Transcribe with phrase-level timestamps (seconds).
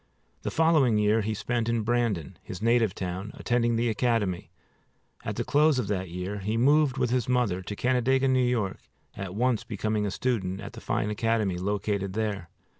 [0.41, 4.49] The following year he spent in Brandon, his native town, attending the academy.
[5.23, 8.57] At the close of that year he moved with his mother to Canandaigua, N.
[8.63, 8.73] Y.,
[9.15, 12.49] at once becoming a student at the fine academy located there.